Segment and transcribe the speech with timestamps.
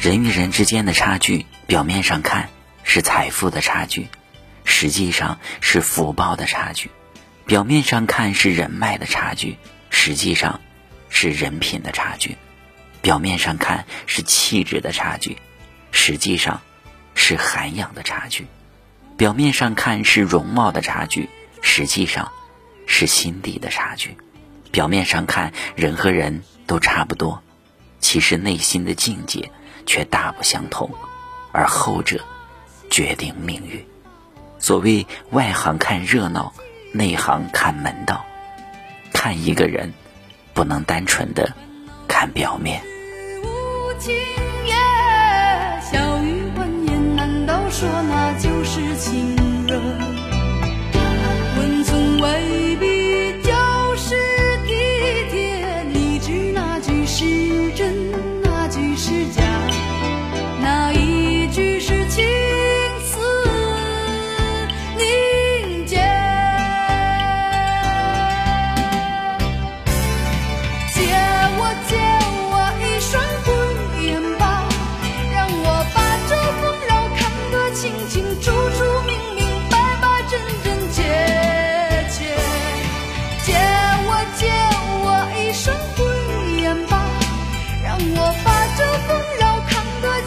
[0.00, 2.48] 人与人之间的差距，表面上看
[2.84, 4.08] 是财富的差距，
[4.64, 6.88] 实际上是福报的差距；
[7.44, 9.58] 表面上看是人脉的差距，
[9.90, 10.62] 实际上
[11.10, 12.30] 是人品的差距；
[13.02, 15.36] 表面上看是气质的差距，
[15.92, 16.62] 实际上
[17.14, 18.44] 是涵养的差距；
[19.18, 21.28] 表面上看是容貌的差距，
[21.60, 22.32] 实际上
[22.86, 24.12] 是心底的差距；
[24.72, 27.42] 表面上看人和人都差不多，
[28.00, 29.50] 其实内心的境界。
[29.86, 30.88] 却大不相同，
[31.52, 32.20] 而后者
[32.90, 33.84] 决定命运。
[34.58, 36.52] 所谓外行看热闹，
[36.92, 38.24] 内行看门道。
[39.12, 39.92] 看一个人，
[40.54, 41.56] 不能单纯的
[42.06, 42.82] 看表面。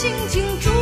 [0.00, 0.77] 静静住。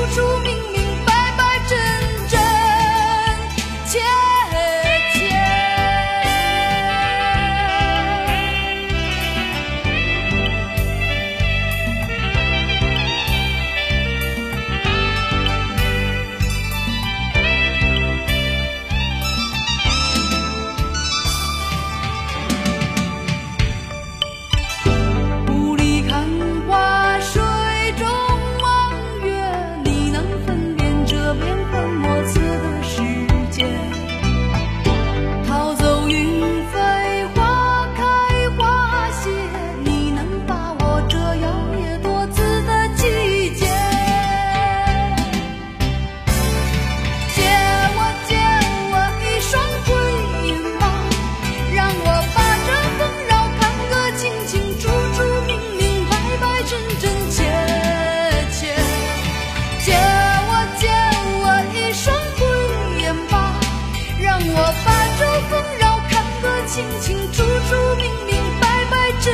[65.19, 69.33] 这纷扰看得清清楚楚明明白白真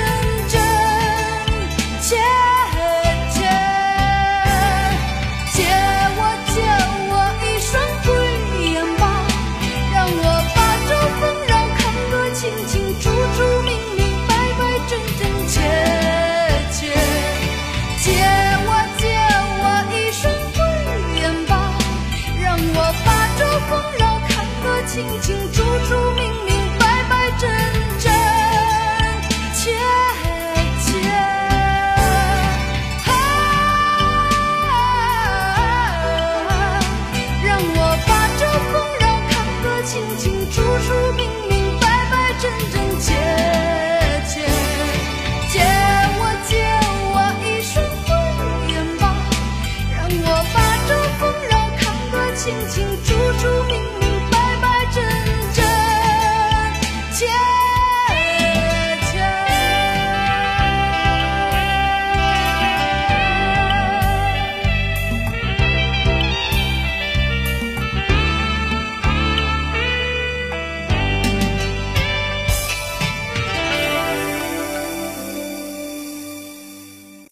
[0.48, 0.60] 真
[2.00, 2.16] 切
[3.32, 3.40] 切
[5.52, 5.64] 借
[6.14, 6.20] 我
[6.54, 6.62] 借
[7.10, 7.12] 我
[7.42, 8.06] 一双慧
[8.70, 9.02] 眼吧
[9.92, 11.80] 让我把这纷扰看
[12.12, 15.60] 得清清楚楚明明白白真真切
[16.70, 16.94] 切
[17.98, 18.06] 借
[18.68, 19.02] 我借
[19.58, 20.56] 我一双慧
[21.20, 21.52] 眼吧
[22.40, 25.61] 让我把这纷扰看得清清楚